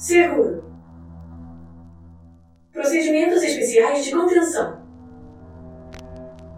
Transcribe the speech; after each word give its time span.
Seguro. 0.00 0.64
Procedimentos 2.72 3.42
especiais 3.42 4.02
de 4.02 4.12
contenção. 4.12 4.80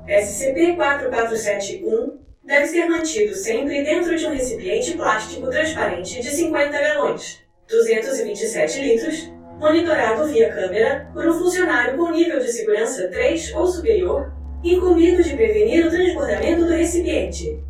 SCP-4471 0.07 2.13
deve 2.45 2.67
ser 2.69 2.89
mantido 2.89 3.35
sempre 3.35 3.83
dentro 3.83 4.15
de 4.15 4.25
um 4.27 4.31
recipiente 4.31 4.97
plástico 4.97 5.51
transparente 5.51 6.23
de 6.23 6.31
50 6.31 6.71
galões, 6.71 7.43
227 7.69 8.81
litros, 8.81 9.33
monitorado 9.59 10.29
via 10.29 10.55
câmera 10.55 11.11
por 11.13 11.27
um 11.27 11.37
funcionário 11.37 11.99
com 11.99 12.13
nível 12.13 12.39
de 12.39 12.47
segurança 12.47 13.09
3 13.09 13.57
ou 13.57 13.67
superior, 13.67 14.33
incumbido 14.63 15.21
de 15.21 15.35
prevenir 15.35 15.85
o 15.85 15.91
transbordamento 15.91 16.65
do 16.65 16.71
recipiente. 16.71 17.61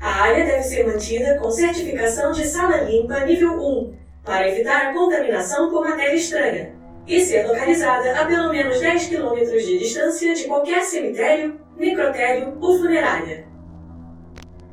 A 0.00 0.22
área 0.22 0.46
deve 0.46 0.62
ser 0.62 0.86
mantida 0.86 1.36
com 1.36 1.50
certificação 1.50 2.32
de 2.32 2.46
sala 2.46 2.78
limpa 2.78 3.22
nível 3.26 3.62
1, 3.62 4.00
para 4.30 4.48
evitar 4.48 4.86
a 4.86 4.92
contaminação 4.92 5.68
por 5.68 5.82
matéria 5.82 6.14
estranha, 6.14 6.72
e 7.04 7.20
ser 7.20 7.48
localizada 7.48 8.16
a 8.16 8.24
pelo 8.26 8.50
menos 8.50 8.78
10 8.78 9.08
km 9.08 9.34
de 9.44 9.78
distância 9.80 10.32
de 10.32 10.44
qualquer 10.44 10.82
cemitério, 10.82 11.60
necrotério 11.76 12.56
ou 12.60 12.78
funerária. 12.78 13.44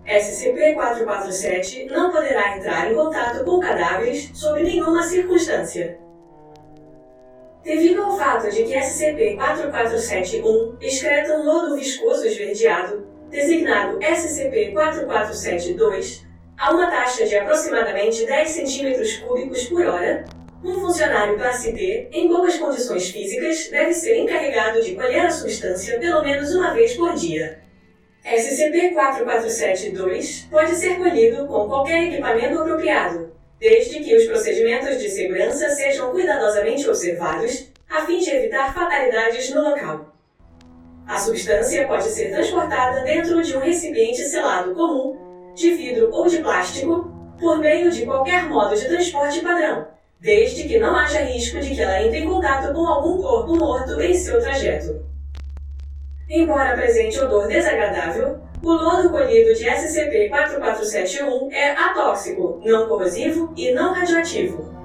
SCP-447 0.06 1.90
não 1.90 2.12
poderá 2.12 2.56
entrar 2.56 2.92
em 2.92 2.94
contato 2.94 3.44
com 3.44 3.60
cadáveres 3.60 4.30
sob 4.36 4.62
nenhuma 4.62 5.02
circunstância. 5.02 5.98
Devido 7.64 8.04
ao 8.04 8.16
fato 8.16 8.52
de 8.52 8.62
que 8.62 8.76
SCP-4471 8.76 10.78
excreta 10.82 11.36
um 11.36 11.44
lodo 11.44 11.76
viscoso 11.76 12.28
esverdeado, 12.28 13.08
designado 13.32 13.98
SCP-4472, 13.98 16.27
a 16.58 16.72
uma 16.72 16.90
taxa 16.90 17.26
de 17.26 17.36
aproximadamente 17.36 18.26
10 18.26 18.50
cm 18.50 19.28
cúbicos 19.28 19.66
por 19.66 19.86
hora, 19.86 20.26
um 20.64 20.74
funcionário 20.74 21.38
classe 21.38 21.72
D, 21.72 22.08
em 22.12 22.28
boas 22.28 22.58
condições 22.58 23.12
físicas, 23.12 23.70
deve 23.70 23.94
ser 23.94 24.18
encarregado 24.18 24.82
de 24.82 24.96
colher 24.96 25.28
a 25.28 25.30
substância 25.30 26.00
pelo 26.00 26.24
menos 26.24 26.56
uma 26.56 26.74
vez 26.74 26.96
por 26.96 27.14
dia. 27.14 27.60
SCP-4472 28.26 30.50
pode 30.50 30.74
ser 30.76 30.98
colhido 30.98 31.46
com 31.46 31.68
qualquer 31.68 32.06
equipamento 32.06 32.58
apropriado, 32.60 33.32
desde 33.60 34.00
que 34.00 34.16
os 34.16 34.26
procedimentos 34.26 35.00
de 35.00 35.10
segurança 35.10 35.70
sejam 35.70 36.10
cuidadosamente 36.12 36.90
observados, 36.90 37.72
a 37.88 38.04
fim 38.06 38.18
de 38.18 38.32
evitar 38.32 38.74
fatalidades 38.74 39.52
no 39.52 39.62
local. 39.62 40.12
A 41.08 41.20
substância 41.20 41.88
pode 41.88 42.06
ser 42.06 42.32
transportada 42.32 43.02
dentro 43.02 43.44
de 43.44 43.56
um 43.56 43.60
recipiente 43.60 44.24
selado 44.24 44.74
comum, 44.74 45.27
de 45.58 45.74
vidro 45.74 46.10
ou 46.12 46.28
de 46.28 46.38
plástico, 46.38 47.12
por 47.40 47.58
meio 47.58 47.90
de 47.90 48.06
qualquer 48.06 48.48
modo 48.48 48.76
de 48.76 48.88
transporte 48.88 49.42
padrão, 49.42 49.88
desde 50.20 50.68
que 50.68 50.78
não 50.78 50.96
haja 50.96 51.22
risco 51.22 51.60
de 51.60 51.74
que 51.74 51.82
ela 51.82 52.02
entre 52.04 52.20
em 52.20 52.28
contato 52.28 52.72
com 52.74 52.86
algum 52.86 53.20
corpo 53.20 53.56
morto 53.56 54.00
em 54.00 54.14
seu 54.14 54.40
trajeto. 54.40 55.04
Embora 56.30 56.74
apresente 56.74 57.20
odor 57.20 57.48
desagradável, 57.48 58.40
o 58.62 58.72
lodo 58.72 59.10
colhido 59.10 59.56
de 59.56 59.66
SCP-4471 59.66 61.52
é 61.52 61.72
atóxico, 61.72 62.62
não 62.64 62.88
corrosivo 62.88 63.52
e 63.58 63.72
não 63.72 63.94
radioativo. 63.94 64.76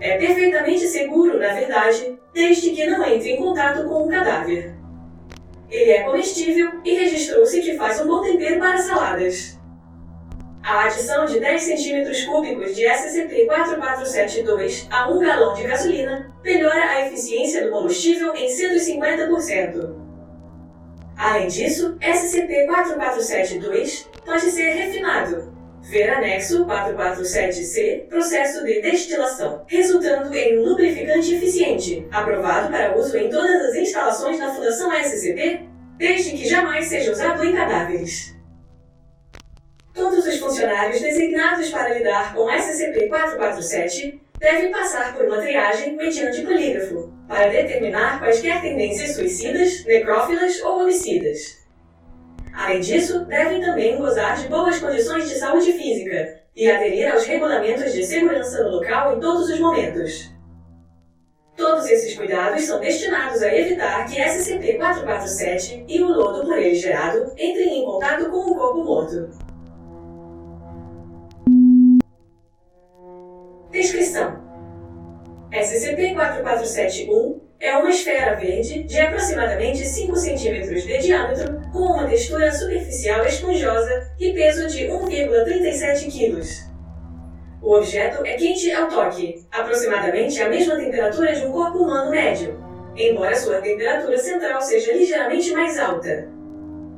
É 0.00 0.16
perfeitamente 0.16 0.86
seguro, 0.86 1.38
na 1.38 1.52
verdade, 1.52 2.18
desde 2.32 2.70
que 2.70 2.86
não 2.86 3.04
entre 3.04 3.32
em 3.32 3.36
contato 3.36 3.86
com 3.86 4.06
um 4.06 4.08
cadáver. 4.08 4.74
Ele 5.70 5.90
é 5.90 6.02
comestível 6.04 6.70
e 6.84 6.94
registrou-se 6.94 7.60
que 7.60 7.76
faz 7.76 8.00
um 8.00 8.06
bom 8.06 8.22
tempero 8.22 8.58
para 8.58 8.78
saladas. 8.78 9.60
A 10.64 10.84
adição 10.84 11.26
de 11.26 11.40
10 11.40 11.60
cm 11.60 12.24
cúbicos 12.24 12.76
de 12.76 12.84
SCP-4472 12.84 14.86
a 14.90 15.10
um 15.10 15.18
galão 15.18 15.54
de 15.54 15.64
gasolina 15.64 16.32
melhora 16.44 16.88
a 16.88 17.04
eficiência 17.06 17.64
do 17.64 17.72
combustível 17.72 18.32
em 18.36 18.46
150%. 18.46 19.92
Além 21.16 21.48
disso, 21.48 21.98
SCP-4472 22.00 24.06
pode 24.24 24.52
ser 24.52 24.70
refinado. 24.70 25.50
Ver 25.82 26.10
anexo 26.10 26.64
447-C, 26.64 28.06
processo 28.08 28.64
de 28.64 28.80
destilação, 28.80 29.64
resultando 29.66 30.32
em 30.32 30.60
um 30.60 30.62
lubrificante 30.62 31.34
eficiente, 31.34 32.06
aprovado 32.12 32.70
para 32.70 32.96
uso 32.96 33.16
em 33.16 33.28
todas 33.28 33.64
as 33.64 33.74
instalações 33.74 34.38
da 34.38 34.54
Fundação 34.54 34.92
SCP, 34.92 35.62
desde 35.98 36.36
que 36.36 36.48
jamais 36.48 36.86
seja 36.86 37.10
usado 37.10 37.44
em 37.44 37.52
cadáveres. 37.52 38.40
Todos 39.94 40.26
os 40.26 40.38
funcionários 40.38 41.00
designados 41.00 41.68
para 41.68 41.92
lidar 41.92 42.34
com 42.34 42.46
SCP-447 42.46 44.20
devem 44.38 44.72
passar 44.72 45.14
por 45.14 45.26
uma 45.26 45.38
triagem 45.38 45.96
mediante 45.96 46.42
polígrafo, 46.42 47.12
para 47.28 47.48
determinar 47.48 48.18
quaisquer 48.18 48.60
tendências 48.62 49.14
suicidas, 49.14 49.84
necrófilas 49.84 50.60
ou 50.62 50.80
homicidas. 50.80 51.62
Além 52.54 52.80
disso, 52.80 53.24
devem 53.26 53.60
também 53.60 53.96
gozar 53.98 54.36
de 54.36 54.48
boas 54.48 54.78
condições 54.78 55.28
de 55.28 55.36
saúde 55.36 55.72
física 55.72 56.40
e 56.56 56.70
aderir 56.70 57.12
aos 57.12 57.24
regulamentos 57.24 57.92
de 57.92 58.04
segurança 58.04 58.64
no 58.64 58.70
local 58.70 59.16
em 59.16 59.20
todos 59.20 59.48
os 59.50 59.60
momentos. 59.60 60.32
Todos 61.56 61.88
esses 61.90 62.14
cuidados 62.14 62.62
são 62.64 62.80
destinados 62.80 63.42
a 63.42 63.54
evitar 63.54 64.06
que 64.06 64.16
SCP-447 64.16 65.84
e 65.86 66.02
o 66.02 66.08
lodo 66.08 66.46
por 66.46 66.58
ele 66.58 66.74
gerado 66.74 67.30
entrem 67.38 67.80
em 67.80 67.84
contato 67.84 68.30
com 68.30 68.38
o 68.38 68.54
corpo 68.54 68.84
morto. 68.84 69.51
Descrição: 73.82 74.38
SCP-4471 75.50 77.40
é 77.58 77.76
uma 77.76 77.90
esfera 77.90 78.36
verde 78.36 78.84
de 78.84 79.00
aproximadamente 79.00 79.84
5 79.84 80.12
cm 80.14 80.72
de 80.72 80.98
diâmetro, 80.98 81.60
com 81.72 81.80
uma 81.80 82.06
textura 82.06 82.52
superficial 82.52 83.26
esponjosa 83.26 84.08
e 84.20 84.32
peso 84.34 84.68
de 84.68 84.84
1,37 84.84 86.12
kg. 86.12 86.40
O 87.60 87.74
objeto 87.74 88.24
é 88.24 88.34
quente 88.34 88.70
ao 88.70 88.86
toque, 88.86 89.44
aproximadamente 89.50 90.40
a 90.40 90.48
mesma 90.48 90.76
temperatura 90.76 91.34
de 91.34 91.44
um 91.44 91.50
corpo 91.50 91.78
humano 91.78 92.12
médio, 92.12 92.62
embora 92.94 93.34
sua 93.34 93.60
temperatura 93.60 94.16
central 94.16 94.62
seja 94.62 94.92
ligeiramente 94.92 95.50
mais 95.50 95.76
alta. 95.76 96.28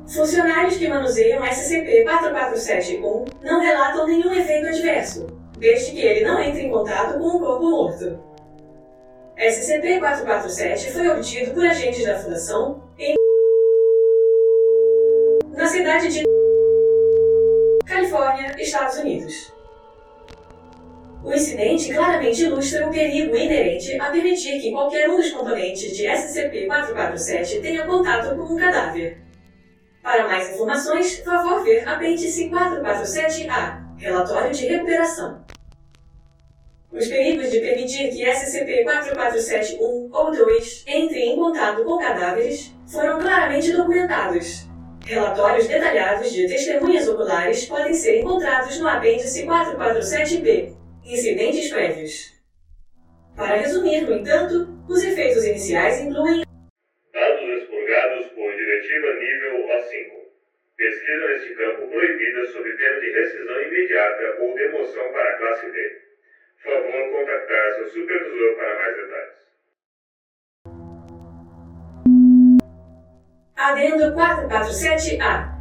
Funcionários 0.07 0.77
que 0.77 0.87
manuseiam 0.87 1.41
SCP-4471 1.43 3.27
não 3.41 3.59
relatam 3.59 4.05
nenhum 4.05 4.31
efeito 4.31 4.67
adverso, 4.67 5.44
desde 5.57 5.91
que 5.91 6.01
ele 6.01 6.25
não 6.25 6.41
entre 6.41 6.63
em 6.63 6.71
contato 6.71 7.17
com 7.17 7.27
o 7.27 7.39
corpo 7.39 7.69
morto. 7.69 8.19
SCP-447 9.37 10.91
foi 10.91 11.09
obtido 11.09 11.53
por 11.53 11.65
agentes 11.65 12.05
da 12.05 12.17
Fundação 12.17 12.83
em 12.97 13.15
na 15.53 15.67
cidade 15.67 16.09
de 16.09 16.23
Califórnia, 17.85 18.55
Estados 18.59 18.97
Unidos. 18.97 19.53
O 21.23 21.33
incidente 21.33 21.93
claramente 21.93 22.43
ilustra 22.43 22.87
o 22.87 22.91
perigo 22.91 23.35
inerente 23.35 23.99
a 23.99 24.11
permitir 24.11 24.61
que 24.61 24.71
qualquer 24.71 25.09
um 25.09 25.15
dos 25.15 25.31
componentes 25.31 25.95
de 25.97 26.05
SCP-447 26.05 27.61
tenha 27.61 27.85
contato 27.85 28.35
com 28.35 28.53
um 28.53 28.57
cadáver. 28.57 29.17
Para 30.03 30.27
mais 30.27 30.53
informações, 30.53 31.17
favor 31.19 31.63
ver 31.63 31.87
apêndice 31.87 32.49
447-A, 32.49 33.84
Relatório 33.97 34.53
de 34.53 34.67
Recuperação. 34.67 35.43
Os 36.91 37.07
perigos 37.07 37.49
de 37.51 37.59
permitir 37.59 38.09
que 38.09 38.23
SCP-4471 38.23 40.09
ou 40.11 40.31
2 40.31 40.83
entre 40.87 41.19
em 41.19 41.35
contato 41.35 41.83
com 41.83 41.97
cadáveres 41.97 42.73
foram 42.87 43.19
claramente 43.19 43.71
documentados. 43.73 44.67
Relatórios 45.05 45.67
detalhados 45.67 46.31
de 46.31 46.47
testemunhas 46.47 47.07
oculares 47.07 47.65
podem 47.65 47.93
ser 47.93 48.21
encontrados 48.21 48.79
no 48.79 48.87
apêndice 48.87 49.45
447-B, 49.45 50.73
Incidentes 51.03 51.69
Prévios. 51.69 52.33
Para 53.35 53.57
resumir, 53.57 54.01
no 54.01 54.15
entanto, 54.15 54.69
os 54.87 55.03
efeitos 55.03 55.43
iniciais 55.43 55.99
incluem 55.99 56.44
Dados 60.77 60.95
expurgados 60.95 61.15
por 61.15 61.15
Diretiva 61.15 61.15
Nível 61.15 61.15
A5. 61.15 61.15
Pesquisa 61.15 61.27
neste 61.27 61.55
campo 61.55 61.87
proibida 61.87 62.45
sob 62.45 62.71
pena 62.73 62.99
de 62.99 63.11
rescisão 63.11 63.61
imediata 63.61 64.37
ou 64.41 64.55
demoção 64.55 65.11
para 65.11 65.29
a 65.29 65.37
classe 65.37 65.71
D. 65.71 66.01
Favor 66.63 67.11
contactar 67.11 67.75
seu 67.75 67.87
supervisor 67.87 68.55
para 68.55 68.75
mais 68.75 68.97
detalhes. 68.97 69.45
Adendo 73.55 74.15
447A. 74.15 75.55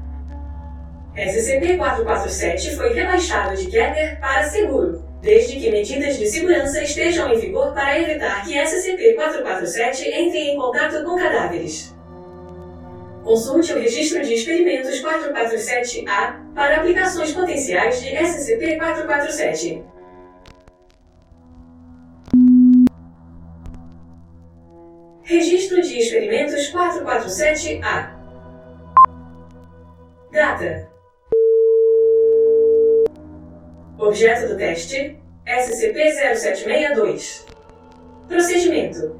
SCP-447 1.16 2.76
foi 2.76 2.92
rebaixado 2.92 3.56
de 3.56 3.70
Keter 3.70 4.18
para 4.18 4.42
seguro, 4.42 5.00
desde 5.22 5.60
que 5.60 5.70
medidas 5.70 6.18
de 6.18 6.26
segurança 6.26 6.82
estejam 6.82 7.32
em 7.32 7.38
vigor 7.38 7.72
para 7.72 8.00
evitar 8.00 8.44
que 8.44 8.58
SCP-447 8.58 10.08
entre 10.12 10.38
em 10.38 10.56
contato 10.56 11.04
com 11.04 11.16
cadáveres. 11.16 11.93
Consulte 13.24 13.72
o 13.72 13.80
Registro 13.80 14.22
de 14.22 14.34
Experimentos 14.34 15.00
447-A 15.00 16.44
para 16.54 16.76
aplicações 16.76 17.32
potenciais 17.32 18.02
de 18.02 18.10
SCP-447. 18.10 19.82
Registro 25.22 25.80
de 25.80 25.98
Experimentos 25.98 26.70
447-A 26.70 28.14
Data. 30.30 30.90
Objeto 33.98 34.48
do 34.48 34.56
teste 34.58 35.18
SCP-0762 35.46 37.46
Procedimento. 38.28 39.18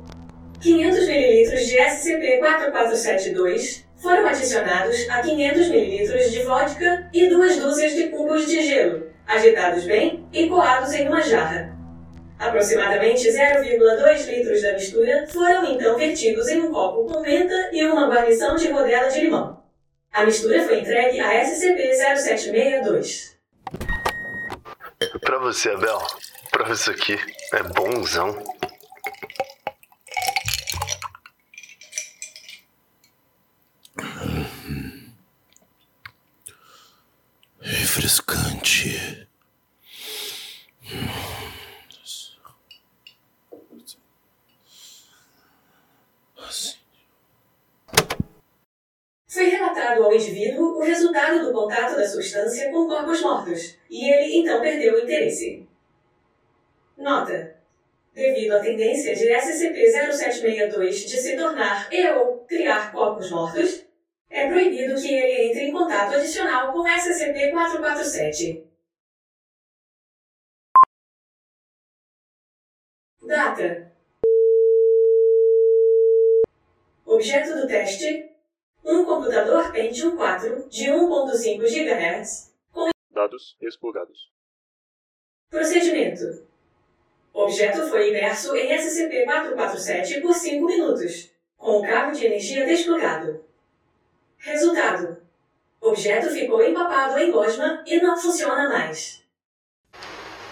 500 0.61 1.09
ml 1.09 1.65
de 1.65 1.79
SCP-4472 1.79 3.84
foram 4.05 4.27
adicionados 4.27 5.09
a 5.09 5.23
500 5.23 5.67
ml 5.69 6.29
de 6.29 6.43
vodka 6.43 7.09
e 7.11 7.27
duas 7.27 7.57
dúzias 7.57 7.95
de 7.95 8.11
cubos 8.11 8.47
de 8.47 8.63
gelo, 8.63 9.11
agitados 9.27 9.85
bem 9.85 10.29
e 10.31 10.47
coados 10.47 10.93
em 10.93 11.09
uma 11.09 11.23
jarra. 11.23 11.75
Aproximadamente 12.39 13.27
0,2 13.27 14.27
litros 14.27 14.61
da 14.61 14.75
mistura 14.75 15.27
foram 15.33 15.73
então 15.73 15.97
vertidos 15.97 16.49
em 16.49 16.61
um 16.61 16.71
copo 16.71 17.11
com 17.11 17.21
menta 17.21 17.55
e 17.73 17.83
uma 17.87 18.07
guarnição 18.07 18.57
de 18.57 18.71
rodela 18.71 19.09
de 19.09 19.23
limão. 19.23 19.65
A 20.13 20.27
mistura 20.27 20.63
foi 20.65 20.81
entregue 20.81 21.19
a 21.21 21.43
SCP-0762. 21.43 23.33
Pra 25.23 25.39
você, 25.39 25.71
Abel. 25.71 26.03
Prova 26.51 26.75
isso 26.75 26.91
aqui. 26.91 27.19
É 27.55 27.63
bonzão. 27.63 28.37
Relatado 49.95 50.05
ao 50.05 50.15
indivíduo 50.15 50.79
o 50.79 50.83
resultado 50.83 51.45
do 51.45 51.53
contato 51.53 51.97
da 51.97 52.07
substância 52.07 52.71
com 52.71 52.89
corpos 52.89 53.21
mortos, 53.23 53.79
e 53.89 54.11
ele 54.11 54.39
então 54.39 54.61
perdeu 54.61 54.95
o 54.95 54.99
interesse. 54.99 55.69
Nota: 56.97 57.57
Devido 58.13 58.53
à 58.53 58.61
tendência 58.61 59.15
de 59.15 59.29
SCP-0762 59.29 60.91
de 60.91 61.17
se 61.17 61.37
tornar 61.37 61.93
e 61.93 62.09
ou 62.09 62.39
criar 62.41 62.91
corpos 62.93 63.31
mortos, 63.31 63.85
é 64.29 64.49
proibido 64.49 65.01
que 65.01 65.15
ele 65.15 65.51
entre 65.51 65.65
em 65.65 65.73
contato 65.73 66.15
adicional 66.15 66.73
com 66.73 66.83
SCP-447. 66.83 68.65
Data: 73.23 73.93
Objeto 77.07 77.55
do 77.55 77.67
teste: 77.69 78.34
um 78.85 79.05
computador 79.05 79.73
Pentium 79.73 80.17
4 80.17 80.69
de 80.69 80.91
1.5 80.91 81.63
GHz. 81.63 82.55
Dados 83.11 83.57
explorados. 83.61 84.31
Procedimento: 85.51 86.47
Objeto 87.33 87.89
foi 87.89 88.11
imerso 88.11 88.55
em 88.57 88.69
SCP-447 88.77 90.21
por 90.21 90.35
5 90.35 90.67
minutos, 90.67 91.31
com 91.57 91.79
o 91.79 91.83
cabo 91.83 92.13
de 92.13 92.27
energia 92.27 92.67
desplugado. 92.67 93.45
Resultado: 94.39 95.17
Objeto 95.81 96.31
ficou 96.31 96.63
empapado 96.63 97.19
em 97.19 97.31
gosma 97.31 97.83
e 97.87 98.01
não 98.01 98.17
funciona 98.17 98.69
mais. 98.69 99.23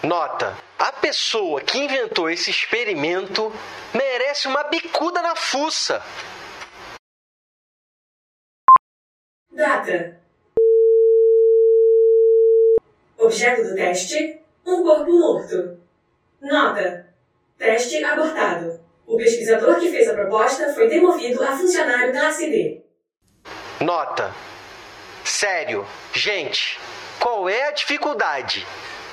Nota: 0.02 0.56
a 0.78 0.93
pessoa 0.93 1.61
que 1.61 1.78
inventou 1.78 2.28
esse 2.28 2.50
experimento 2.50 3.52
merece 3.94 4.49
uma 4.49 4.64
bicuda 4.64 5.20
na 5.23 5.37
fuça. 5.37 6.02
Data: 9.52 10.16
Objeto 13.19 13.62
do 13.64 13.75
teste: 13.75 14.40
um 14.66 14.82
corpo 14.82 15.12
morto. 15.12 15.78
Nota: 16.40 17.06
Teste 17.58 18.02
abortado. 18.02 18.81
O 19.06 19.16
pesquisador 19.16 19.78
que 19.78 19.90
fez 19.90 20.08
a 20.08 20.14
proposta 20.14 20.72
foi 20.72 20.88
demovido 20.88 21.43
a 21.43 21.56
funcionário 21.56 22.12
classe 22.12 22.49
D. 22.49 22.82
Nota: 23.81 24.32
sério, 25.22 25.87
gente, 26.14 26.81
qual 27.20 27.46
é 27.46 27.69
a 27.69 27.72
dificuldade? 27.72 28.66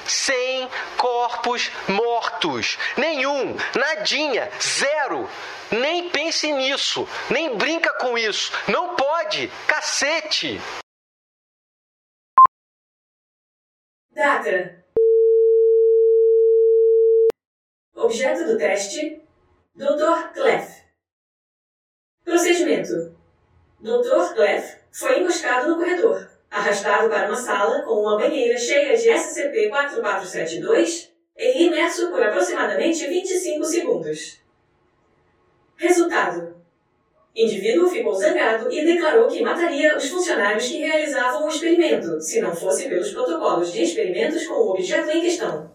100 0.09 0.69
corpos 0.97 1.71
mortos. 1.87 2.77
Nenhum, 2.97 3.55
nadinha, 3.75 4.49
zero. 4.59 5.29
Nem 5.71 6.09
pense 6.09 6.51
nisso, 6.51 7.07
nem 7.29 7.55
brinca 7.55 7.93
com 7.93 8.17
isso. 8.17 8.51
Não 8.67 8.95
pode, 8.95 9.47
cacete. 9.67 10.59
Data: 14.11 14.83
Objeto 17.95 18.45
do 18.45 18.57
teste: 18.57 19.21
Dr. 19.75 20.33
Clef. 20.33 20.83
Procedimento: 22.25 23.15
Dr. 23.79 24.33
Clef 24.33 24.77
foi 24.91 25.19
emboscado 25.19 25.69
no 25.69 25.77
corredor, 25.77 26.28
arrastado 26.49 27.09
para 27.09 27.27
uma 27.27 27.35
sala 27.35 27.81
com 27.83 28.01
uma 28.01 28.17
banheira 28.17 28.57
cheia 28.57 28.97
de 28.97 29.09
SCP-4472 29.09 31.09
e 31.37 31.63
imerso 31.63 32.09
por 32.09 32.21
aproximadamente 32.21 33.07
25 33.07 33.65
segundos. 33.65 34.39
Resultado: 35.77 36.55
Indivíduo 37.35 37.89
ficou 37.89 38.15
zangado 38.15 38.71
e 38.71 38.85
declarou 38.85 39.27
que 39.27 39.41
mataria 39.41 39.95
os 39.95 40.09
funcionários 40.09 40.67
que 40.67 40.79
realizavam 40.79 41.45
o 41.45 41.49
experimento, 41.49 42.19
se 42.19 42.41
não 42.41 42.55
fosse 42.55 42.89
pelos 42.89 43.11
protocolos 43.11 43.71
de 43.71 43.83
experimentos 43.83 44.45
com 44.45 44.55
o 44.55 44.71
objeto 44.71 45.09
em 45.11 45.21
questão. 45.21 45.71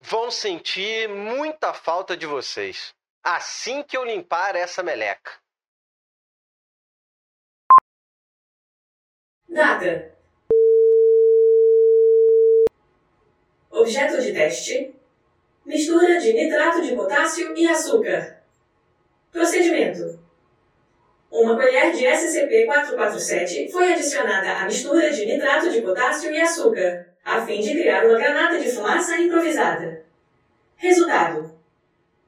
Vão 0.00 0.30
sentir 0.30 1.08
muita 1.08 1.74
falta 1.74 2.16
de 2.16 2.26
vocês. 2.26 2.94
Assim 3.22 3.82
que 3.82 3.96
eu 3.96 4.04
limpar 4.04 4.54
essa 4.54 4.82
meleca. 4.82 5.32
Data: 9.48 10.10
Objeto 13.70 14.20
de 14.20 14.32
teste: 14.32 14.92
Mistura 15.64 16.18
de 16.18 16.32
nitrato 16.32 16.82
de 16.82 16.96
potássio 16.96 17.56
e 17.56 17.68
açúcar. 17.68 18.42
Procedimento: 19.30 20.18
Uma 21.30 21.54
colher 21.54 21.92
de 21.92 22.04
SCP-447 22.04 23.70
foi 23.70 23.92
adicionada 23.92 24.50
à 24.50 24.64
mistura 24.64 25.10
de 25.10 25.24
nitrato 25.24 25.70
de 25.70 25.80
potássio 25.80 26.32
e 26.32 26.40
açúcar, 26.40 27.06
a 27.24 27.40
fim 27.46 27.60
de 27.60 27.70
criar 27.70 28.04
uma 28.04 28.18
granada 28.18 28.58
de 28.58 28.68
fumaça 28.68 29.16
improvisada. 29.16 30.04
Resultado: 30.74 31.56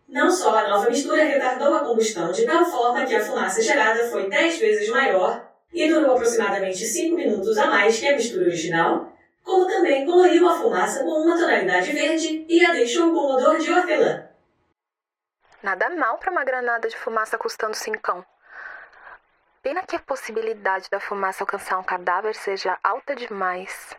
Não 0.08 0.30
só 0.30 0.56
a 0.56 0.68
nova 0.68 0.88
mistura 0.88 1.24
retardou 1.24 1.74
a 1.74 1.84
combustão 1.84 2.30
de 2.30 2.46
tal 2.46 2.64
forma 2.64 3.04
que 3.04 3.16
a 3.16 3.24
fumaça 3.24 3.60
gerada 3.60 4.08
foi 4.08 4.30
10 4.30 4.58
vezes 4.58 4.88
maior 4.88 5.47
e 5.72 5.88
durou 5.88 6.12
aproximadamente 6.12 6.84
5 6.84 7.16
minutos 7.16 7.56
a 7.58 7.66
mais 7.66 7.98
que 7.98 8.06
a 8.06 8.16
mistura 8.16 8.46
original, 8.46 9.12
como 9.42 9.66
também 9.66 10.04
coloriu 10.04 10.48
a 10.48 10.56
fumaça 10.56 11.02
com 11.04 11.10
uma 11.10 11.36
tonalidade 11.36 11.92
verde 11.92 12.44
e 12.48 12.64
a 12.64 12.72
deixou 12.72 13.12
com 13.12 13.34
odor 13.34 13.58
de 13.58 13.72
hortelã. 13.72 14.28
Nada 15.62 15.90
mal 15.90 16.18
para 16.18 16.30
uma 16.30 16.44
granada 16.44 16.88
de 16.88 16.96
fumaça 16.96 17.36
custando 17.36 17.74
cincão. 17.74 18.24
Pena 19.62 19.84
que 19.84 19.96
a 19.96 20.00
possibilidade 20.00 20.88
da 20.88 21.00
fumaça 21.00 21.42
alcançar 21.42 21.78
um 21.78 21.82
cadáver 21.82 22.34
seja 22.34 22.78
alta 22.82 23.14
demais. 23.16 23.96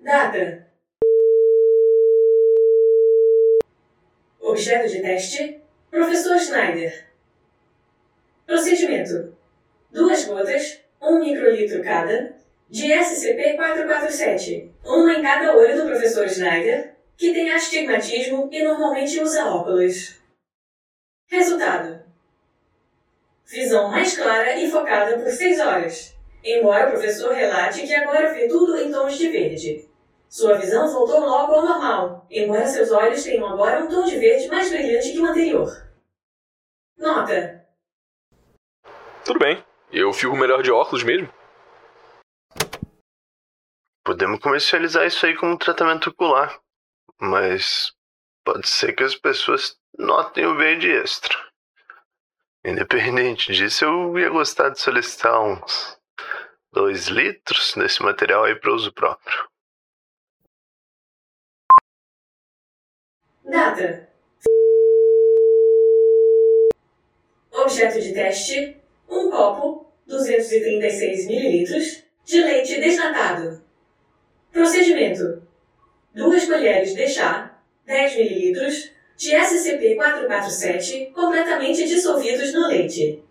Data: 0.00 0.66
Objeto 4.40 4.88
de 4.88 5.00
teste: 5.00 5.62
Professor 5.88 6.38
Schneider. 6.40 7.11
Procedimento: 8.46 9.36
duas 9.90 10.24
gotas, 10.24 10.80
um 11.00 11.20
microlitro 11.20 11.82
cada, 11.82 12.34
de 12.68 12.92
SCP-447, 12.92 14.70
uma 14.84 15.12
em 15.12 15.22
cada 15.22 15.56
olho 15.56 15.76
do 15.76 15.86
professor 15.86 16.26
Snyder, 16.26 16.94
que 17.16 17.32
tem 17.32 17.50
astigmatismo 17.50 18.48
e 18.50 18.62
normalmente 18.64 19.20
usa 19.20 19.46
óculos. 19.46 20.16
Resultado: 21.28 22.02
Visão 23.46 23.90
mais 23.90 24.16
clara 24.16 24.56
e 24.56 24.70
focada 24.70 25.18
por 25.18 25.30
6 25.30 25.60
horas, 25.60 26.16
embora 26.42 26.88
o 26.88 26.90
professor 26.92 27.32
relate 27.32 27.86
que 27.86 27.94
agora 27.94 28.32
vê 28.32 28.48
tudo 28.48 28.76
em 28.78 28.90
tons 28.90 29.16
de 29.18 29.28
verde. 29.28 29.88
Sua 30.28 30.56
visão 30.56 30.90
voltou 30.90 31.20
logo 31.20 31.52
ao 31.52 31.66
normal, 31.66 32.26
embora 32.30 32.66
seus 32.66 32.90
olhos 32.90 33.22
tenham 33.22 33.46
agora 33.46 33.84
um 33.84 33.88
tom 33.88 34.04
de 34.04 34.16
verde 34.18 34.48
mais 34.48 34.70
brilhante 34.70 35.12
que 35.12 35.20
o 35.20 35.26
anterior. 35.26 35.86
Nota: 36.96 37.61
Tudo 39.24 39.38
bem, 39.38 39.64
eu 39.92 40.12
fico 40.12 40.36
melhor 40.36 40.64
de 40.64 40.72
óculos 40.72 41.04
mesmo. 41.04 41.32
Podemos 44.04 44.40
comercializar 44.40 45.06
isso 45.06 45.24
aí 45.24 45.36
como 45.36 45.56
tratamento 45.56 46.10
ocular, 46.10 46.60
mas 47.20 47.92
pode 48.44 48.68
ser 48.68 48.94
que 48.94 49.04
as 49.04 49.14
pessoas 49.14 49.78
notem 49.96 50.44
o 50.44 50.56
verde 50.56 50.90
extra. 50.90 51.38
Independente 52.64 53.52
disso, 53.52 53.84
eu 53.84 54.18
ia 54.18 54.28
gostar 54.28 54.70
de 54.70 54.80
solicitar 54.80 55.40
uns 55.40 55.96
2 56.72 57.06
litros 57.06 57.74
desse 57.74 58.02
material 58.02 58.42
aí 58.42 58.56
para 58.56 58.72
uso 58.72 58.92
próprio. 58.92 59.48
Data: 63.44 64.08
Objeto 67.52 68.00
de 68.00 68.12
teste: 68.12 68.81
um 69.12 69.30
copo, 69.30 69.86
236 70.06 71.26
ml, 71.26 72.02
de 72.24 72.42
leite 72.42 72.80
desnatado. 72.80 73.62
Procedimento: 74.50 75.42
duas 76.14 76.44
colheres 76.46 76.94
de 76.94 77.06
chá, 77.08 77.58
10 77.86 78.16
ml, 78.16 78.92
de 79.16 79.30
SCP-447 79.30 81.12
completamente 81.12 81.86
dissolvidos 81.86 82.52
no 82.52 82.68
leite. 82.68 83.22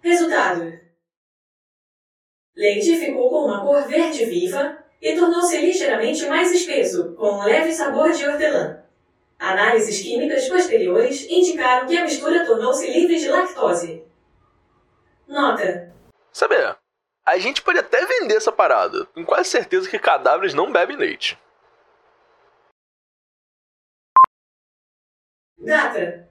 Resultado: 0.00 0.78
Leite 2.56 2.96
ficou 2.96 3.28
com 3.28 3.44
uma 3.44 3.62
cor 3.62 3.86
verde 3.86 4.24
viva 4.24 4.78
e 5.02 5.14
tornou-se 5.14 5.58
ligeiramente 5.58 6.24
mais 6.26 6.50
espesso, 6.52 7.14
com 7.14 7.32
um 7.32 7.44
leve 7.44 7.70
sabor 7.72 8.10
de 8.12 8.24
hortelã. 8.24 8.82
Análises 9.38 10.00
químicas 10.00 10.48
posteriores 10.48 11.26
indicaram 11.28 11.86
que 11.86 11.96
a 11.96 12.04
mistura 12.04 12.46
tornou-se 12.46 12.90
livre 12.90 13.18
de 13.18 13.28
lactose. 13.28 14.02
Nota: 15.36 15.92
Saber, 16.32 16.78
a 17.26 17.36
gente 17.36 17.60
pode 17.60 17.78
até 17.78 18.06
vender 18.06 18.36
essa 18.36 18.50
parada. 18.50 19.04
Tenho 19.12 19.26
quase 19.26 19.50
certeza 19.50 19.86
que 19.86 19.98
cadáveres 19.98 20.54
não 20.54 20.72
bebem 20.72 20.96
leite. 20.96 21.38
Data: 25.58 26.26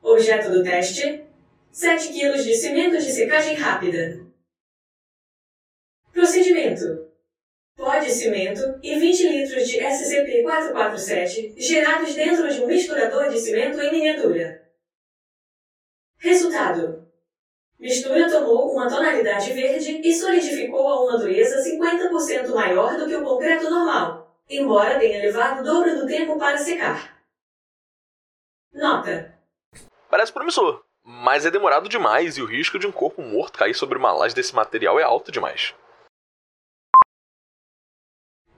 Objeto 0.00 0.52
do 0.52 0.62
teste: 0.62 1.26
7 1.72 2.12
kg 2.12 2.40
de 2.40 2.54
cimento 2.54 2.98
de 2.98 3.10
secagem 3.10 3.56
rápida. 3.56 4.24
Procedimento: 6.12 7.10
pó 7.74 7.98
de 7.98 8.12
cimento 8.12 8.78
e 8.80 8.96
20 8.96 9.28
litros 9.28 9.66
de 9.66 9.80
SCP-447 9.80 11.58
gerados 11.58 12.14
dentro 12.14 12.48
de 12.48 12.60
um 12.60 12.68
misturador 12.68 13.28
de 13.28 13.40
cimento 13.40 13.80
em 13.80 13.90
miniatura. 13.90 14.67
Resultado: 16.18 17.06
Mistura 17.78 18.28
tomou 18.28 18.72
uma 18.72 18.88
tonalidade 18.88 19.52
verde 19.52 20.00
e 20.02 20.12
solidificou 20.12 20.88
a 20.88 21.04
uma 21.04 21.18
dureza 21.18 21.62
50% 21.62 22.52
maior 22.52 22.96
do 22.96 23.06
que 23.06 23.14
o 23.14 23.22
concreto 23.22 23.70
normal, 23.70 24.36
embora 24.50 24.98
tenha 24.98 25.22
levado 25.22 25.60
o 25.60 25.62
dobro 25.62 25.96
do 25.96 26.06
tempo 26.06 26.36
para 26.36 26.58
secar. 26.58 27.22
Nota: 28.72 29.32
Parece 30.10 30.32
promissor, 30.32 30.84
mas 31.04 31.46
é 31.46 31.50
demorado 31.52 31.88
demais 31.88 32.36
e 32.36 32.42
o 32.42 32.46
risco 32.46 32.80
de 32.80 32.86
um 32.86 32.92
corpo 32.92 33.22
morto 33.22 33.56
cair 33.56 33.74
sobre 33.74 33.96
uma 33.96 34.12
laje 34.12 34.34
desse 34.34 34.54
material 34.54 34.98
é 34.98 35.04
alto 35.04 35.30
demais. 35.30 35.72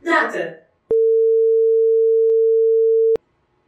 Data: 0.01 0.67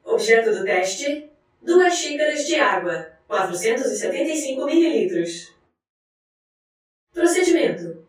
Objeto 0.02 0.50
do 0.50 0.64
teste: 0.64 1.30
2 1.60 1.94
xícaras 1.94 2.46
de 2.46 2.58
água, 2.58 3.12
475 3.32 4.68
ml. 4.68 5.48
Procedimento: 7.14 8.06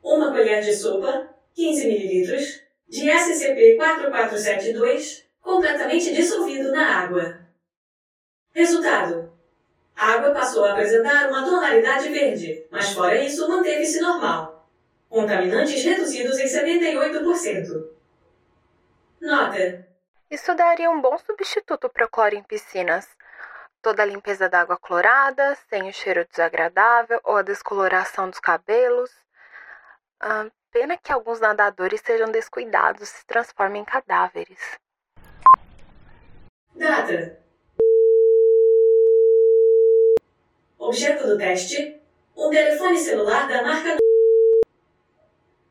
uma 0.00 0.30
colher 0.30 0.62
de 0.62 0.72
sopa, 0.72 1.34
15 1.54 1.88
ml, 1.88 2.62
de 2.88 3.10
SCP-4472, 3.10 5.24
completamente 5.40 6.14
dissolvido 6.14 6.70
na 6.70 7.00
água. 7.00 7.40
Resultado: 8.54 9.32
a 9.96 10.12
água 10.12 10.30
passou 10.30 10.64
a 10.64 10.74
apresentar 10.74 11.28
uma 11.28 11.44
tonalidade 11.44 12.08
verde, 12.10 12.64
mas 12.70 12.92
fora 12.92 13.20
isso 13.20 13.48
manteve-se 13.48 14.00
normal. 14.00 14.68
Contaminantes 15.08 15.82
reduzidos 15.82 16.38
em 16.38 16.46
78%. 16.46 17.84
Nota: 19.20 19.88
Isso 20.30 20.54
daria 20.54 20.88
um 20.88 21.00
bom 21.00 21.18
substituto 21.18 21.88
para 21.88 22.06
o 22.06 22.08
cloro 22.08 22.36
em 22.36 22.44
piscinas. 22.44 23.08
Toda 23.82 24.04
a 24.04 24.06
limpeza 24.06 24.48
da 24.48 24.60
água 24.60 24.78
clorada, 24.78 25.56
sem 25.68 25.88
o 25.88 25.92
cheiro 25.92 26.24
desagradável 26.30 27.20
ou 27.24 27.36
a 27.36 27.42
descoloração 27.42 28.30
dos 28.30 28.38
cabelos. 28.38 29.10
Ah, 30.20 30.46
pena 30.70 30.96
que 30.96 31.10
alguns 31.10 31.40
nadadores 31.40 32.00
sejam 32.00 32.30
descuidados 32.30 33.02
e 33.02 33.06
se 33.06 33.26
transformem 33.26 33.82
em 33.82 33.84
cadáveres. 33.84 34.78
Data: 36.76 37.40
Objeto 40.78 41.26
do 41.26 41.36
teste: 41.36 42.00
um 42.36 42.50
telefone 42.50 42.96
celular 42.96 43.48
da 43.48 43.64
marca. 43.64 43.96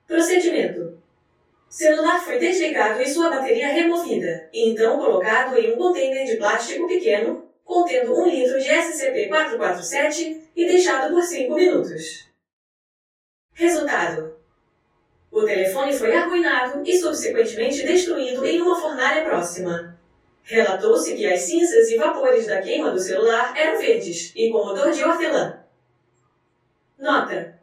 Procedimento: 0.06 1.02
celular 1.70 2.20
foi 2.20 2.38
desligado 2.38 3.02
e 3.02 3.08
sua 3.08 3.30
bateria 3.30 3.70
removida, 3.70 4.50
e 4.52 4.70
então 4.70 5.00
colocado 5.00 5.58
em 5.58 5.74
um 5.74 5.78
container 5.78 6.26
de 6.26 6.36
plástico 6.36 6.86
pequeno 6.90 7.51
contendo 7.72 8.14
um 8.20 8.28
litro 8.28 8.60
de 8.60 8.68
SCP-447 8.68 10.42
e 10.54 10.68
deixado 10.68 11.14
por 11.14 11.24
5 11.24 11.56
minutos. 11.56 12.28
Resultado: 13.54 14.36
o 15.32 15.46
telefone 15.46 15.94
foi 15.94 16.14
arruinado 16.14 16.84
e 16.86 17.00
subsequentemente 17.00 17.86
destruído 17.86 18.46
em 18.46 18.62
uma 18.62 18.76
fornalha 18.78 19.24
próxima. 19.24 19.98
Relatou-se 20.44 21.16
que 21.16 21.26
as 21.26 21.40
cinzas 21.40 21.90
e 21.90 21.96
vapores 21.96 22.46
da 22.46 22.62
queima 22.62 22.92
do 22.92 23.00
celular 23.00 23.58
eram 23.58 23.80
verdes 23.80 24.34
e 24.36 24.52
com 24.52 24.58
odor 24.58 24.92
de 24.92 25.02
hortelã. 25.06 25.64
Nota: 26.98 27.58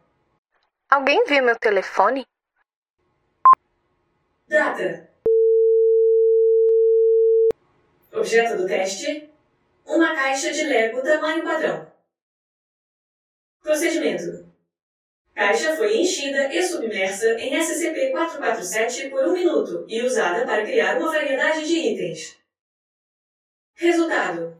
Alguém 0.88 1.22
viu 1.26 1.44
meu 1.44 1.58
telefone? 1.58 2.24
Data: 4.48 5.10
Objeto 8.10 8.56
do 8.56 8.66
teste: 8.66 9.27
uma 9.88 10.14
caixa 10.14 10.52
de 10.52 10.64
Lego 10.64 11.02
tamanho 11.02 11.42
padrão. 11.42 11.90
Procedimento: 13.62 14.48
Caixa 15.34 15.76
foi 15.76 15.96
enchida 15.96 16.52
e 16.54 16.62
submersa 16.62 17.34
em 17.40 17.54
SCP-447 17.58 19.10
por 19.10 19.24
um 19.26 19.32
minuto 19.32 19.84
e 19.88 20.02
usada 20.02 20.44
para 20.44 20.64
criar 20.64 20.98
uma 20.98 21.10
variedade 21.10 21.66
de 21.66 21.74
itens. 21.74 22.38
Resultado: 23.74 24.56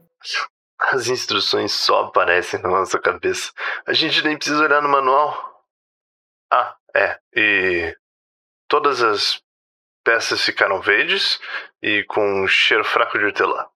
As 0.79 1.07
instruções 1.07 1.71
só 1.71 2.05
aparecem 2.05 2.61
na 2.61 2.69
nossa 2.69 2.99
cabeça. 2.99 3.51
A 3.85 3.93
gente 3.93 4.23
nem 4.23 4.37
precisa 4.37 4.63
olhar 4.63 4.81
no 4.81 4.89
manual. 4.89 5.65
Ah, 6.51 6.75
é. 6.95 7.19
E 7.35 7.95
todas 8.67 9.03
as 9.03 9.43
peças 10.03 10.41
ficaram 10.41 10.81
verdes 10.81 11.39
e 11.81 12.03
com 12.05 12.43
um 12.43 12.47
cheiro 12.47 12.83
fraco 12.83 13.19
de 13.19 13.25
hortelã. 13.25 13.69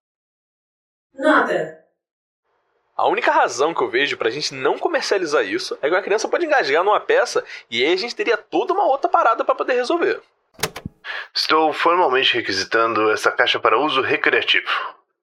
Nota: 1.14 1.86
A 2.96 3.08
única 3.08 3.32
razão 3.32 3.74
que 3.74 3.82
eu 3.82 3.90
vejo 3.90 4.18
pra 4.18 4.30
gente 4.30 4.54
não 4.54 4.78
comercializar 4.80 5.46
isso 5.46 5.78
é 5.82 5.88
que 5.88 5.96
uma 5.96 6.02
criança 6.02 6.28
pode 6.28 6.46
engasgar 6.46 6.84
numa 6.84 7.00
peça 7.00 7.46
e 7.70 7.84
aí 7.84 7.94
a 7.94 7.98
gente 7.98 8.16
teria 8.16 8.38
toda 8.38 8.74
uma 8.74 8.86
outra 8.86 9.10
parada 9.10 9.46
pra 9.46 9.56
poder 9.56 9.74
resolver. 9.74 10.22
Estou 11.34 11.74
formalmente 11.74 12.34
requisitando 12.34 13.12
essa 13.12 13.32
caixa 13.32 13.60
para 13.60 13.80
uso 13.80 14.02
recreativo. 14.02 14.68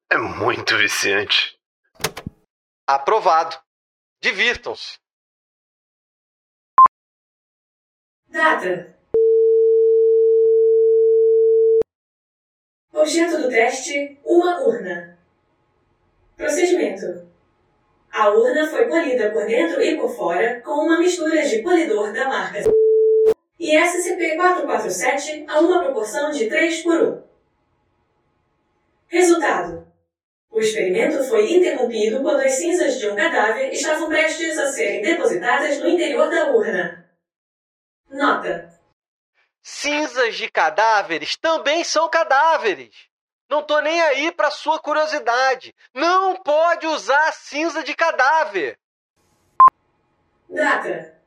É 0.08 0.16
muito 0.16 0.76
viciante. 0.76 1.58
Aprovado. 2.86 3.56
Divirtam-se. 4.20 4.98
Data: 8.28 8.96
Objeto 12.92 13.42
do 13.42 13.48
teste: 13.48 14.20
uma 14.24 14.60
urna. 14.60 15.19
Procedimento: 16.40 17.28
A 18.10 18.30
urna 18.30 18.66
foi 18.66 18.88
polida 18.88 19.30
por 19.30 19.44
dentro 19.44 19.82
e 19.82 19.94
por 19.98 20.08
fora 20.08 20.62
com 20.62 20.86
uma 20.86 20.98
mistura 20.98 21.42
de 21.42 21.58
polidor 21.58 22.14
da 22.14 22.28
marca 22.28 22.60
e 23.58 23.76
SCP-447 23.76 25.44
a 25.46 25.60
uma 25.60 25.84
proporção 25.84 26.30
de 26.30 26.48
3 26.48 26.82
por 26.82 26.94
1. 26.94 27.22
Resultado: 29.08 29.86
O 30.50 30.60
experimento 30.60 31.22
foi 31.24 31.52
interrompido 31.52 32.22
quando 32.22 32.40
as 32.40 32.52
cinzas 32.52 32.98
de 32.98 33.06
um 33.06 33.14
cadáver 33.14 33.70
estavam 33.70 34.08
prestes 34.08 34.58
a 34.58 34.72
serem 34.72 35.02
depositadas 35.02 35.78
no 35.78 35.88
interior 35.88 36.30
da 36.30 36.52
urna. 36.52 37.06
Nota: 38.08 38.80
Cinzas 39.60 40.36
de 40.36 40.50
cadáveres 40.50 41.36
também 41.36 41.84
são 41.84 42.08
cadáveres. 42.08 43.09
Não 43.50 43.64
tô 43.64 43.80
nem 43.80 44.00
aí 44.00 44.30
pra 44.30 44.48
sua 44.48 44.78
curiosidade. 44.78 45.74
Não 45.92 46.36
pode 46.36 46.86
usar 46.86 47.32
cinza 47.32 47.82
de 47.82 47.96
cadáver. 47.96 48.78
Data: 50.48 51.20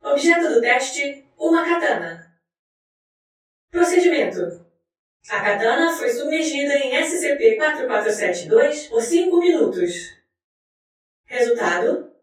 Objeto 0.00 0.54
do 0.54 0.60
teste: 0.60 1.26
uma 1.36 1.64
katana. 1.64 2.32
Procedimento: 3.72 4.64
A 5.30 5.40
katana 5.42 5.92
foi 5.92 6.10
submergida 6.10 6.74
em 6.74 6.92
SCP-4472 7.02 8.88
por 8.88 9.02
5 9.02 9.36
minutos. 9.40 10.16
Resultado: 11.26 12.14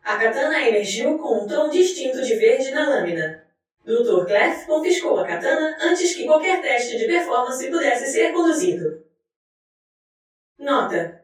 A 0.00 0.16
katana 0.16 0.60
emergiu 0.68 1.18
com 1.18 1.42
um 1.42 1.48
tom 1.48 1.70
distinto 1.70 2.22
de 2.22 2.36
verde 2.36 2.70
na 2.70 2.88
lâmina. 2.88 3.43
Dr. 3.84 4.24
Clef 4.26 4.66
confiscou 4.66 5.20
a 5.20 5.26
katana 5.26 5.76
antes 5.82 6.14
que 6.14 6.24
qualquer 6.24 6.62
teste 6.62 6.96
de 6.96 7.06
performance 7.06 7.70
pudesse 7.70 8.10
ser 8.10 8.32
conduzido. 8.32 9.04
Nota: 10.58 11.22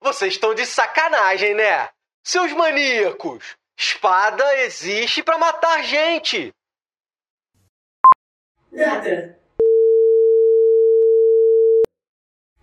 Vocês 0.00 0.34
estão 0.34 0.52
de 0.54 0.66
sacanagem, 0.66 1.54
né? 1.54 1.88
Seus 2.24 2.52
maníacos! 2.52 3.56
Espada 3.78 4.44
existe 4.64 5.22
pra 5.22 5.38
matar 5.38 5.84
gente! 5.84 6.52
Data: 8.72 9.38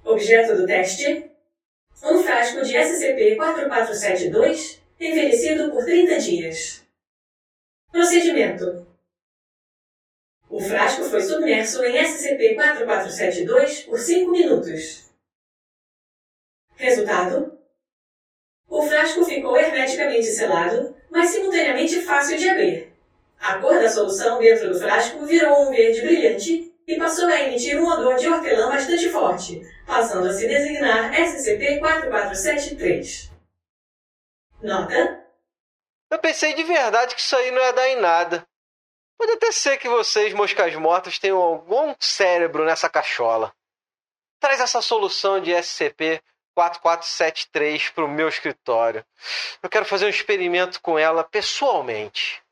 Objeto 0.03 0.57
do 0.57 0.65
teste: 0.65 1.31
um 2.03 2.21
frasco 2.21 2.63
de 2.63 2.73
SCP-4472 2.73 4.81
envelhecido 4.99 5.71
por 5.71 5.85
30 5.85 6.19
dias. 6.19 6.85
Procedimento: 7.93 8.85
O 10.55 10.61
frasco 10.61 11.03
foi 11.03 11.19
submerso 11.19 11.83
em 11.83 12.01
SCP-4472 12.01 13.87
por 13.87 13.99
5 13.99 14.31
minutos. 14.31 15.11
Resultado: 16.77 17.59
O 18.65 18.81
frasco 18.83 19.25
ficou 19.25 19.57
hermeticamente 19.57 20.27
selado, 20.27 20.95
mas 21.11 21.31
simultaneamente 21.31 22.01
fácil 22.03 22.37
de 22.37 22.47
abrir. 22.47 22.93
A 23.37 23.59
cor 23.59 23.81
da 23.81 23.89
solução 23.89 24.39
dentro 24.39 24.71
do 24.71 24.79
frasco 24.79 25.25
virou 25.25 25.63
um 25.63 25.71
verde 25.71 25.99
brilhante 25.99 26.73
e 26.87 26.97
passou 26.97 27.27
a 27.27 27.41
emitir 27.41 27.77
um 27.77 27.85
odor 27.85 28.15
de 28.15 28.29
hortelã 28.29 28.69
bastante 28.69 29.09
forte, 29.09 29.61
passando 29.85 30.29
a 30.29 30.33
se 30.33 30.47
designar 30.47 31.13
SCP-4473. 31.15 33.29
Nota: 34.63 35.21
Eu 36.09 36.19
pensei 36.19 36.53
de 36.53 36.63
verdade 36.63 37.13
que 37.13 37.19
isso 37.19 37.35
aí 37.35 37.51
não 37.51 37.61
ia 37.61 37.73
dar 37.73 37.89
em 37.89 37.99
nada. 37.99 38.47
Pode 39.17 39.31
até 39.33 39.51
ser 39.51 39.77
que 39.77 39.87
vocês, 39.87 40.33
moscas 40.33 40.73
mortas, 40.75 41.19
tenham 41.19 41.39
algum 41.41 41.95
cérebro 41.99 42.65
nessa 42.65 42.89
cachola. 42.89 43.53
Traz 44.39 44.59
essa 44.59 44.81
solução 44.81 45.39
de 45.41 45.51
SCP-4473 45.51 47.93
para 47.93 48.05
o 48.05 48.09
meu 48.09 48.27
escritório. 48.27 49.05
Eu 49.63 49.69
quero 49.69 49.85
fazer 49.85 50.05
um 50.05 50.09
experimento 50.09 50.81
com 50.81 50.99
ela 50.99 51.23
pessoalmente. 51.23 52.43